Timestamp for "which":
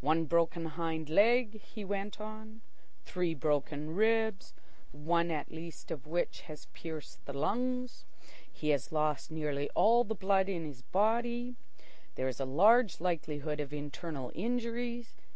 6.08-6.40